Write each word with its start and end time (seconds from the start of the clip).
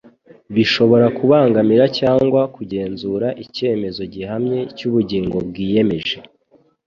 bishobora 0.55 1.05
kubangamira 1.17 1.85
cyangwa 1.99 2.41
kugenzura 2.55 3.27
icyemezo 3.43 4.01
gihamye 4.13 4.59
cy'ubugingo 4.77 5.37
bwiyemeje.” 5.47 6.17